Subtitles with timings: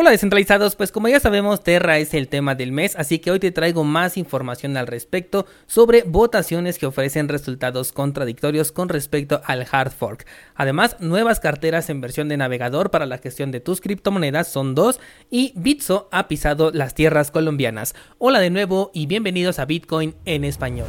[0.00, 3.38] Hola descentralizados, pues como ya sabemos Terra es el tema del mes, así que hoy
[3.38, 9.66] te traigo más información al respecto sobre votaciones que ofrecen resultados contradictorios con respecto al
[9.70, 10.26] hard fork.
[10.54, 15.00] Además, nuevas carteras en versión de navegador para la gestión de tus criptomonedas son dos
[15.30, 17.94] y Bitso ha pisado las tierras colombianas.
[18.16, 20.88] Hola de nuevo y bienvenidos a Bitcoin en español.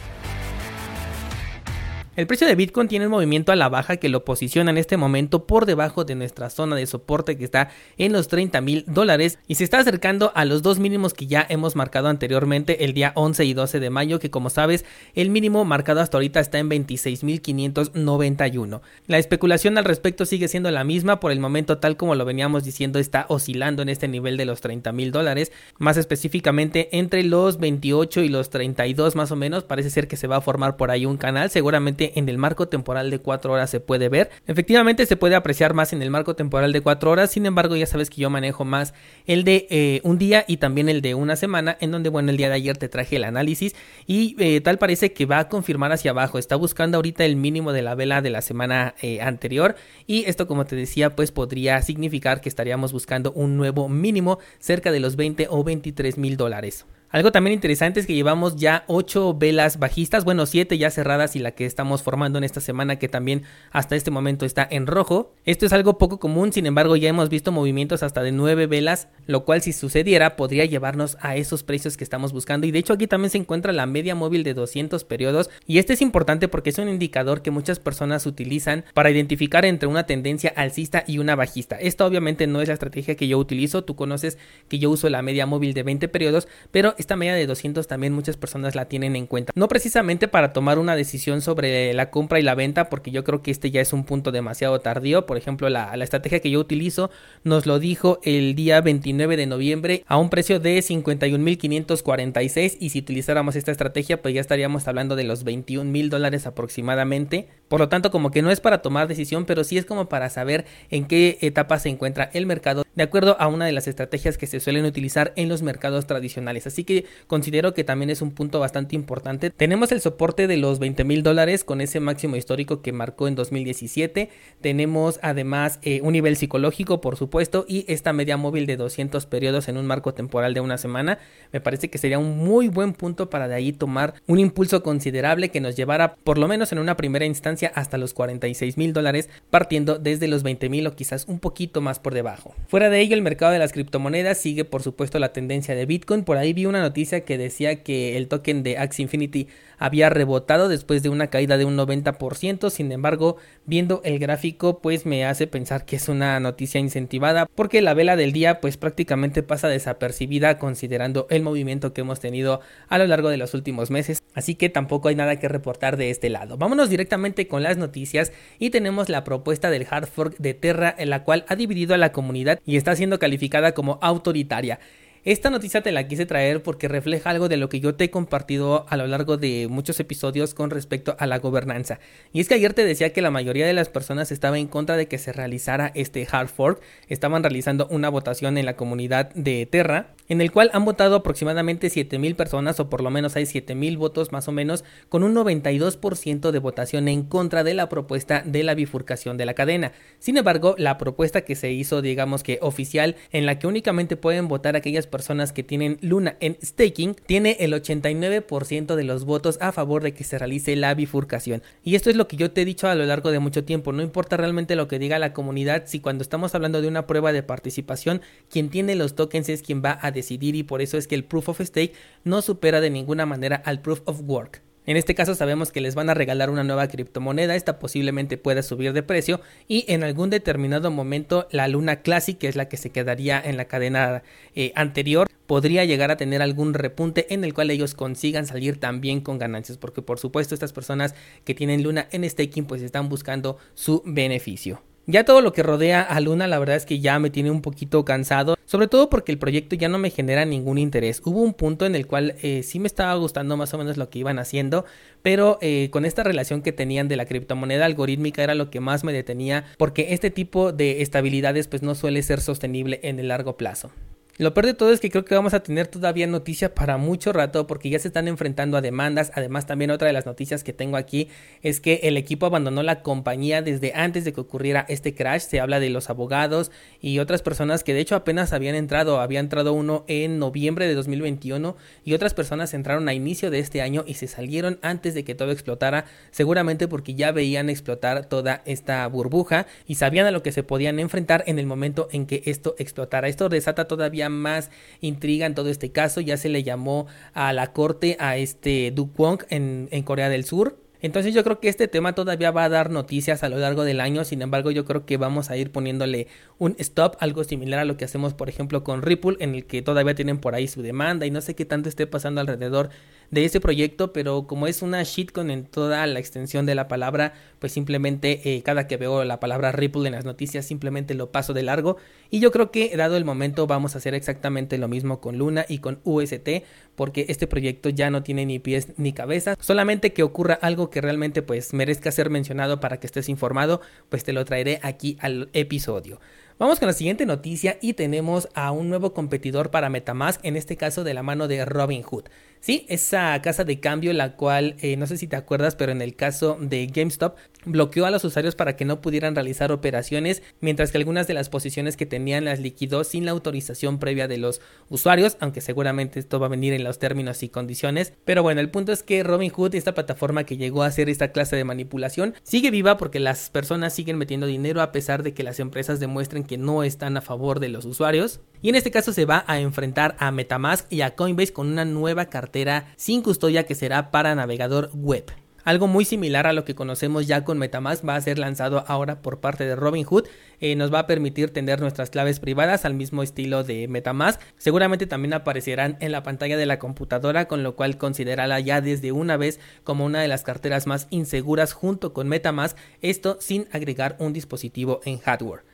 [2.17, 4.97] El precio de Bitcoin tiene un movimiento a la baja que lo posiciona en este
[4.97, 9.39] momento por debajo de nuestra zona de soporte que está en los 30 mil dólares
[9.47, 13.13] y se está acercando a los dos mínimos que ya hemos marcado anteriormente el día
[13.15, 14.83] 11 y 12 de mayo que como sabes
[15.15, 18.81] el mínimo marcado hasta ahorita está en 26.591.
[19.07, 22.65] La especulación al respecto sigue siendo la misma por el momento tal como lo veníamos
[22.65, 27.57] diciendo está oscilando en este nivel de los 30 mil dólares más específicamente entre los
[27.57, 30.91] 28 y los 32 más o menos parece ser que se va a formar por
[30.91, 34.31] ahí un canal seguramente en el marco temporal de 4 horas se puede ver.
[34.47, 37.85] Efectivamente se puede apreciar más en el marco temporal de 4 horas, sin embargo ya
[37.85, 38.93] sabes que yo manejo más
[39.25, 42.37] el de eh, un día y también el de una semana, en donde bueno el
[42.37, 43.75] día de ayer te traje el análisis
[44.07, 47.73] y eh, tal parece que va a confirmar hacia abajo, está buscando ahorita el mínimo
[47.73, 49.75] de la vela de la semana eh, anterior
[50.07, 54.91] y esto como te decía pues podría significar que estaríamos buscando un nuevo mínimo cerca
[54.91, 56.85] de los 20 o 23 mil dólares.
[57.11, 61.39] Algo también interesante es que llevamos ya 8 velas bajistas, bueno 7 ya cerradas y
[61.39, 65.33] la que estamos formando en esta semana que también hasta este momento está en rojo.
[65.43, 69.09] Esto es algo poco común, sin embargo ya hemos visto movimientos hasta de 9 velas,
[69.27, 72.93] lo cual si sucediera podría llevarnos a esos precios que estamos buscando y de hecho
[72.93, 76.69] aquí también se encuentra la media móvil de 200 periodos y este es importante porque
[76.69, 81.35] es un indicador que muchas personas utilizan para identificar entre una tendencia alcista y una
[81.35, 81.75] bajista.
[81.75, 84.37] Esta obviamente no es la estrategia que yo utilizo, tú conoces
[84.69, 88.13] que yo uso la media móvil de 20 periodos, pero esta media de 200 también
[88.13, 89.51] muchas personas la tienen en cuenta.
[89.55, 93.41] No precisamente para tomar una decisión sobre la compra y la venta, porque yo creo
[93.41, 95.25] que este ya es un punto demasiado tardío.
[95.25, 97.11] Por ejemplo, la, estrategia que yo utilizo
[97.43, 102.99] nos lo dijo el día 29 de noviembre a un precio de 51.546 y si
[102.99, 107.47] utilizáramos esta estrategia pues ya estaríamos hablando de los 21 mil dólares aproximadamente.
[107.67, 110.29] Por lo tanto, como que no es para tomar decisión, pero sí es como para
[110.29, 114.37] saber en qué etapa se encuentra el mercado de acuerdo a una de las estrategias
[114.37, 116.67] que se suelen utilizar en los mercados tradicionales.
[116.67, 116.90] Así que
[117.27, 119.49] considero que también es un punto bastante importante.
[119.49, 123.35] Tenemos el soporte de los 20 mil dólares con ese máximo histórico que marcó en
[123.35, 124.29] 2017.
[124.61, 129.67] Tenemos además eh, un nivel psicológico, por supuesto, y esta media móvil de 200 periodos
[129.67, 131.19] en un marco temporal de una semana.
[131.51, 135.49] Me parece que sería un muy buen punto para de ahí tomar un impulso considerable
[135.49, 139.29] que nos llevara, por lo menos en una primera instancia, hasta los 46 mil dólares,
[139.49, 142.55] partiendo desde los 20 mil o quizás un poquito más por debajo.
[142.67, 146.23] Fuera de ello, el mercado de las criptomonedas sigue, por supuesto, la tendencia de Bitcoin.
[146.23, 149.47] Por ahí vi una noticia que decía que el token de Axie Infinity
[149.77, 155.05] había rebotado después de una caída de un 90%, sin embargo, viendo el gráfico pues
[155.05, 159.41] me hace pensar que es una noticia incentivada porque la vela del día pues prácticamente
[159.41, 164.21] pasa desapercibida considerando el movimiento que hemos tenido a lo largo de los últimos meses,
[164.33, 166.57] así que tampoco hay nada que reportar de este lado.
[166.57, 171.09] Vámonos directamente con las noticias y tenemos la propuesta del hard fork de Terra en
[171.09, 174.79] la cual ha dividido a la comunidad y está siendo calificada como autoritaria.
[175.23, 178.09] Esta noticia te la quise traer porque refleja algo de lo que yo te he
[178.09, 181.99] compartido a lo largo de muchos episodios con respecto a la gobernanza.
[182.33, 184.97] Y es que ayer te decía que la mayoría de las personas estaba en contra
[184.97, 186.81] de que se realizara este hard fork.
[187.07, 191.91] Estaban realizando una votación en la comunidad de Terra, en el cual han votado aproximadamente
[191.91, 196.49] 7000 personas, o por lo menos hay 7000 votos más o menos, con un 92%
[196.49, 199.91] de votación en contra de la propuesta de la bifurcación de la cadena.
[200.17, 204.47] Sin embargo, la propuesta que se hizo, digamos que oficial, en la que únicamente pueden
[204.47, 209.71] votar aquellas personas que tienen Luna en staking, tiene el 89% de los votos a
[209.71, 211.61] favor de que se realice la bifurcación.
[211.83, 213.91] Y esto es lo que yo te he dicho a lo largo de mucho tiempo,
[213.91, 217.31] no importa realmente lo que diga la comunidad, si cuando estamos hablando de una prueba
[217.31, 221.07] de participación, quien tiene los tokens es quien va a decidir y por eso es
[221.07, 221.93] que el proof of stake
[222.23, 224.63] no supera de ninguna manera al proof of work.
[224.87, 228.63] En este caso sabemos que les van a regalar una nueva criptomoneda, esta posiblemente pueda
[228.63, 232.77] subir de precio y en algún determinado momento la Luna Classic, que es la que
[232.77, 234.23] se quedaría en la cadena
[234.55, 239.21] eh, anterior, podría llegar a tener algún repunte en el cual ellos consigan salir también
[239.21, 241.13] con ganancias, porque por supuesto estas personas
[241.45, 244.81] que tienen Luna en staking pues están buscando su beneficio.
[245.11, 247.61] Ya todo lo que rodea a Luna la verdad es que ya me tiene un
[247.61, 251.21] poquito cansado, sobre todo porque el proyecto ya no me genera ningún interés.
[251.25, 254.09] Hubo un punto en el cual eh, sí me estaba gustando más o menos lo
[254.09, 254.85] que iban haciendo,
[255.21, 259.03] pero eh, con esta relación que tenían de la criptomoneda algorítmica era lo que más
[259.03, 263.57] me detenía porque este tipo de estabilidades pues no suele ser sostenible en el largo
[263.57, 263.91] plazo.
[264.37, 267.33] Lo peor de todo es que creo que vamos a tener todavía noticias para mucho
[267.33, 269.31] rato porque ya se están enfrentando a demandas.
[269.35, 271.27] Además, también otra de las noticias que tengo aquí
[271.61, 275.41] es que el equipo abandonó la compañía desde antes de que ocurriera este crash.
[275.41, 279.19] Se habla de los abogados y otras personas que de hecho apenas habían entrado.
[279.19, 281.75] Había entrado uno en noviembre de 2021
[282.05, 285.35] y otras personas entraron a inicio de este año y se salieron antes de que
[285.35, 286.05] todo explotara.
[286.31, 290.99] Seguramente porque ya veían explotar toda esta burbuja y sabían a lo que se podían
[290.99, 293.27] enfrentar en el momento en que esto explotara.
[293.27, 296.21] Esto desata todavía más intriga en todo este caso.
[296.21, 300.45] Ya se le llamó a la corte a este Du Kwon en, en Corea del
[300.45, 300.77] Sur.
[301.01, 303.99] Entonces yo creo que este tema todavía va a dar noticias a lo largo del
[303.99, 306.27] año, sin embargo yo creo que vamos a ir poniéndole
[306.59, 309.81] un stop, algo similar a lo que hacemos por ejemplo con Ripple, en el que
[309.81, 312.91] todavía tienen por ahí su demanda y no sé qué tanto esté pasando alrededor
[313.31, 317.33] de ese proyecto, pero como es una shitcoin en toda la extensión de la palabra,
[317.59, 321.53] pues simplemente eh, cada que veo la palabra Ripple en las noticias simplemente lo paso
[321.53, 321.97] de largo
[322.29, 325.65] y yo creo que dado el momento vamos a hacer exactamente lo mismo con Luna
[325.67, 326.63] y con UST
[326.95, 331.01] porque este proyecto ya no tiene ni pies ni cabeza, solamente que ocurra algo que
[331.01, 335.49] realmente pues merezca ser mencionado para que estés informado, pues te lo traeré aquí al
[335.53, 336.19] episodio.
[336.61, 340.77] Vamos con la siguiente noticia y tenemos a un nuevo competidor para Metamask, en este
[340.77, 342.25] caso de la mano de Robinhood.
[342.59, 346.03] Sí, esa casa de cambio, la cual eh, no sé si te acuerdas, pero en
[346.03, 347.35] el caso de GameStop
[347.65, 351.49] bloqueó a los usuarios para que no pudieran realizar operaciones, mientras que algunas de las
[351.49, 356.39] posiciones que tenían las liquidó sin la autorización previa de los usuarios, aunque seguramente esto
[356.39, 358.13] va a venir en los términos y condiciones.
[358.25, 361.55] Pero bueno, el punto es que Robinhood, esta plataforma que llegó a hacer esta clase
[361.55, 365.59] de manipulación, sigue viva porque las personas siguen metiendo dinero a pesar de que las
[365.59, 368.41] empresas demuestren no están a favor de los usuarios.
[368.61, 371.85] Y en este caso se va a enfrentar a Metamask y a Coinbase con una
[371.85, 375.31] nueva cartera sin custodia que será para navegador web.
[375.63, 379.21] Algo muy similar a lo que conocemos ya con Metamask va a ser lanzado ahora
[379.21, 380.25] por parte de Robinhood.
[380.59, 384.41] Eh, nos va a permitir tener nuestras claves privadas al mismo estilo de Metamask.
[384.57, 389.11] Seguramente también aparecerán en la pantalla de la computadora, con lo cual considerala ya desde
[389.11, 392.75] una vez como una de las carteras más inseguras junto con Metamask.
[393.01, 395.70] Esto sin agregar un dispositivo en hardware.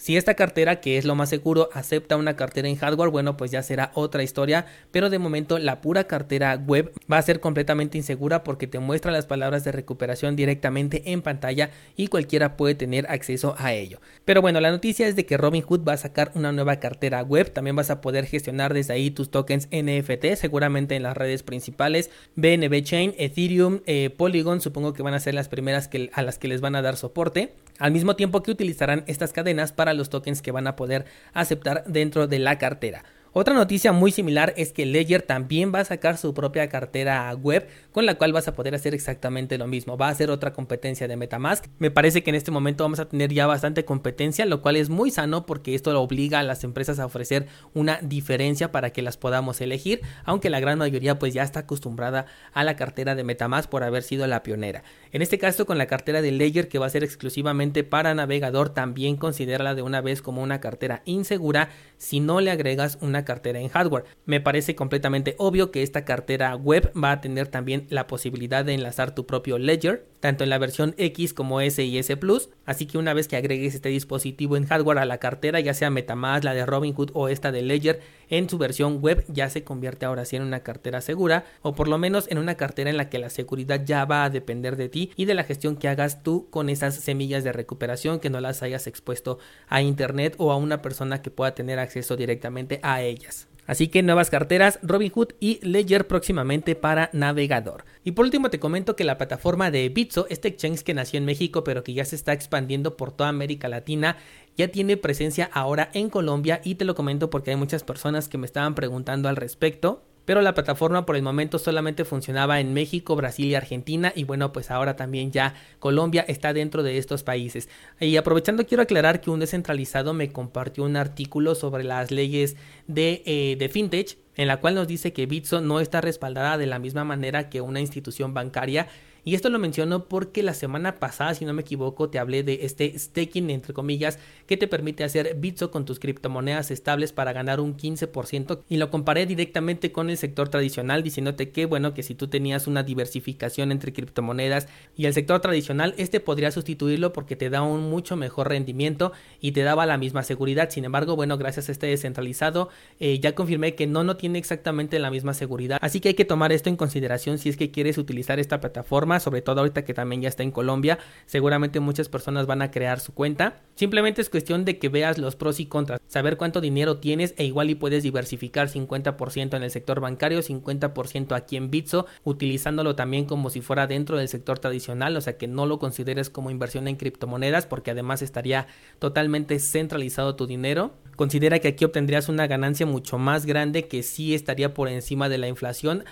[0.00, 3.50] Si esta cartera, que es lo más seguro, acepta una cartera en hardware, bueno, pues
[3.50, 7.98] ya será otra historia, pero de momento la pura cartera web va a ser completamente
[7.98, 13.10] insegura porque te muestra las palabras de recuperación directamente en pantalla y cualquiera puede tener
[13.10, 14.00] acceso a ello.
[14.24, 17.52] Pero bueno, la noticia es de que Robinhood va a sacar una nueva cartera web,
[17.52, 22.08] también vas a poder gestionar desde ahí tus tokens NFT, seguramente en las redes principales,
[22.36, 26.38] BNB Chain, Ethereum, eh, Polygon, supongo que van a ser las primeras que, a las
[26.38, 30.10] que les van a dar soporte al mismo tiempo que utilizarán estas cadenas para los
[30.10, 33.02] tokens que van a poder aceptar dentro de la cartera.
[33.32, 37.68] Otra noticia muy similar es que Ledger también va a sacar su propia cartera web
[37.92, 39.96] con la cual vas a poder hacer exactamente lo mismo.
[39.96, 41.66] Va a ser otra competencia de Metamask.
[41.78, 44.88] Me parece que en este momento vamos a tener ya bastante competencia, lo cual es
[44.88, 49.00] muy sano porque esto lo obliga a las empresas a ofrecer una diferencia para que
[49.00, 53.22] las podamos elegir, aunque la gran mayoría pues ya está acostumbrada a la cartera de
[53.22, 54.82] Metamask por haber sido la pionera.
[55.12, 58.70] En este caso con la cartera de Ledger que va a ser exclusivamente para navegador,
[58.70, 63.60] también considérala de una vez como una cartera insegura si no le agregas una cartera
[63.60, 64.04] en hardware.
[64.24, 68.74] Me parece completamente obvio que esta cartera web va a tener también la posibilidad de
[68.74, 72.86] enlazar tu propio ledger, tanto en la versión X como S y S Plus, así
[72.86, 76.44] que una vez que agregues este dispositivo en hardware a la cartera, ya sea MetaMask,
[76.44, 80.24] la de Robinhood o esta de Ledger, en su versión web ya se convierte ahora
[80.24, 83.18] sí en una cartera segura, o por lo menos en una cartera en la que
[83.18, 86.48] la seguridad ya va a depender de ti y de la gestión que hagas tú
[86.50, 90.82] con esas semillas de recuperación que no las hayas expuesto a internet o a una
[90.82, 93.49] persona que pueda tener acceso directamente a ellas.
[93.70, 97.84] Así que nuevas carteras, Robinhood y Ledger próximamente para navegador.
[98.02, 101.24] Y por último te comento que la plataforma de Bitso, este exchange que nació en
[101.24, 104.16] México pero que ya se está expandiendo por toda América Latina,
[104.56, 108.38] ya tiene presencia ahora en Colombia y te lo comento porque hay muchas personas que
[108.38, 113.16] me estaban preguntando al respecto pero la plataforma por el momento solamente funcionaba en México,
[113.16, 117.68] Brasil y Argentina y bueno pues ahora también ya Colombia está dentro de estos países.
[117.98, 123.22] Y aprovechando quiero aclarar que un descentralizado me compartió un artículo sobre las leyes de,
[123.26, 126.78] eh, de fintech en la cual nos dice que Bitso no está respaldada de la
[126.78, 128.88] misma manera que una institución bancaria
[129.30, 132.58] y esto lo menciono porque la semana pasada, si no me equivoco, te hablé de
[132.62, 134.18] este staking, entre comillas,
[134.48, 138.62] que te permite hacer Bitso con tus criptomonedas estables para ganar un 15%.
[138.68, 142.66] Y lo comparé directamente con el sector tradicional, diciéndote que, bueno, que si tú tenías
[142.66, 147.88] una diversificación entre criptomonedas y el sector tradicional, este podría sustituirlo porque te da un
[147.88, 150.70] mucho mejor rendimiento y te daba la misma seguridad.
[150.70, 152.68] Sin embargo, bueno, gracias a este descentralizado,
[152.98, 155.78] eh, ya confirmé que no, no tiene exactamente la misma seguridad.
[155.80, 159.19] Así que hay que tomar esto en consideración si es que quieres utilizar esta plataforma
[159.20, 163.00] sobre todo ahorita que también ya está en Colombia, seguramente muchas personas van a crear
[163.00, 163.60] su cuenta.
[163.74, 167.44] Simplemente es cuestión de que veas los pros y contras, saber cuánto dinero tienes e
[167.44, 173.24] igual y puedes diversificar 50% en el sector bancario, 50% aquí en Bitso, utilizándolo también
[173.24, 176.88] como si fuera dentro del sector tradicional, o sea que no lo consideres como inversión
[176.88, 178.66] en criptomonedas porque además estaría
[178.98, 180.92] totalmente centralizado tu dinero.
[181.16, 185.38] Considera que aquí obtendrías una ganancia mucho más grande que sí estaría por encima de
[185.38, 186.04] la inflación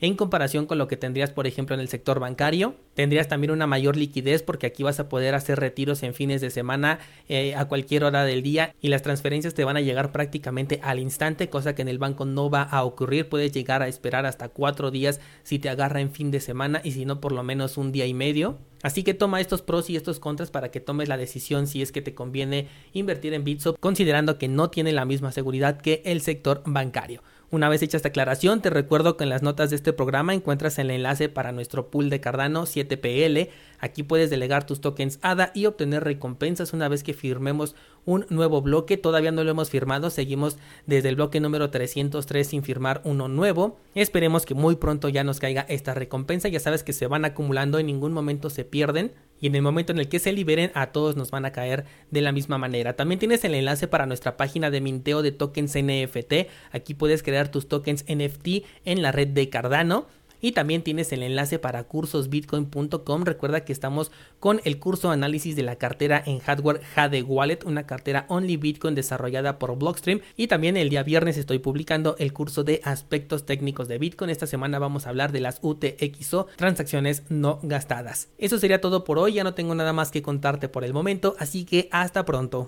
[0.00, 2.76] en comparación con lo que tendrías, por ejemplo, en el sector bancario.
[2.94, 6.50] Tendrías también una mayor liquidez porque aquí vas a poder hacer retiros en fines de
[6.50, 10.80] semana eh, a cualquier hora del día y las transferencias te van a llegar prácticamente
[10.82, 13.28] al instante, cosa que en el banco no va a ocurrir.
[13.28, 16.92] Puedes llegar a esperar hasta cuatro días si te agarra en fin de semana y
[16.92, 18.58] si no, por lo menos un día y medio.
[18.82, 21.90] Así que toma estos pros y estos contras para que tomes la decisión si es
[21.90, 26.20] que te conviene invertir en Bitso, considerando que no tiene la misma seguridad que el
[26.20, 27.22] sector bancario.
[27.50, 30.78] Una vez hecha esta aclaración, te recuerdo que en las notas de este programa encuentras
[30.78, 33.48] el enlace para nuestro pool de Cardano 7PL.
[33.78, 37.74] Aquí puedes delegar tus tokens ADA y obtener recompensas una vez que firmemos
[38.08, 38.96] un nuevo bloque.
[38.96, 43.78] Todavía no lo hemos firmado, seguimos desde el bloque número 303 sin firmar uno nuevo.
[43.94, 46.48] Esperemos que muy pronto ya nos caiga esta recompensa.
[46.48, 49.12] Ya sabes que se van acumulando, en ningún momento se pierden
[49.42, 51.84] y en el momento en el que se liberen a todos nos van a caer
[52.10, 52.96] de la misma manera.
[52.96, 56.48] También tienes el enlace para nuestra página de minteo de tokens NFT.
[56.72, 60.06] Aquí puedes crear tus tokens NFT en la red de Cardano.
[60.40, 63.24] Y también tienes el enlace para cursosbitcoin.com.
[63.24, 67.86] Recuerda que estamos con el curso análisis de la cartera en hardware Jade Wallet, una
[67.86, 70.20] cartera Only Bitcoin desarrollada por Blockstream.
[70.36, 74.30] Y también el día viernes estoy publicando el curso de aspectos técnicos de Bitcoin.
[74.30, 78.28] Esta semana vamos a hablar de las UTXO, transacciones no gastadas.
[78.38, 79.34] Eso sería todo por hoy.
[79.34, 82.66] Ya no tengo nada más que contarte por el momento, así que hasta pronto.